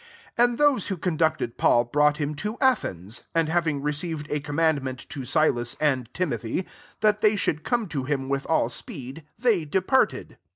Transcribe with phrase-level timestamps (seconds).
[0.35, 5.07] 15 And those who conducted Paul brought {hini] to Athens: and having received a commandment
[5.09, 6.65] to Silas and Timothy,
[7.01, 10.39] that they should come to him with all speed, they de parted.